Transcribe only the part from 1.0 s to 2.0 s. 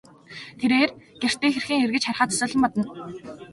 гэртээ хэрхэн